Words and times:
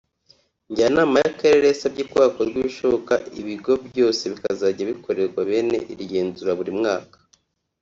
Njyanama 0.69 1.15
y’Akarere 1.23 1.65
yasabye 1.69 2.03
ko 2.11 2.15
hakorwa 2.25 2.55
ibishoboka 2.59 3.13
ibigo 3.39 3.71
byose 3.87 4.21
bikazajya 4.31 4.83
bikorerwa 4.91 5.39
bene 5.49 5.77
iri 5.91 6.05
genzura 6.11 6.51
buri 6.59 6.73
mwaka 6.79 7.17